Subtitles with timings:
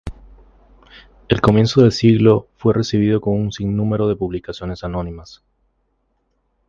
[1.27, 5.43] El comienzo de siglo fue recibido con un sinnúmero de publicaciones anónimas.